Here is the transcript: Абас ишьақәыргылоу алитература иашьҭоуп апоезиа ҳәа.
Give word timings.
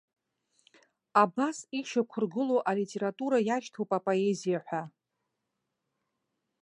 Абас 1.23 1.57
ишьақәыргылоу 1.79 2.61
алитература 2.69 3.37
иашьҭоуп 3.47 3.89
апоезиа 3.97 4.59
ҳәа. 4.65 4.83